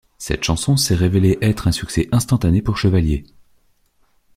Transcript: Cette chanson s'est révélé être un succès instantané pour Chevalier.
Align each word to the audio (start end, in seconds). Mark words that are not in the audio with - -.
Cette 0.17 0.43
chanson 0.43 0.77
s'est 0.77 0.95
révélé 0.95 1.37
être 1.43 1.67
un 1.67 1.71
succès 1.71 2.09
instantané 2.11 2.63
pour 2.63 2.75
Chevalier. 2.75 3.23